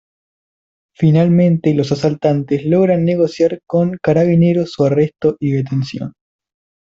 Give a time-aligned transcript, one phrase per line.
[0.95, 6.13] Finalmente los asaltantes logran negociar con Carabineros su arresto y detención.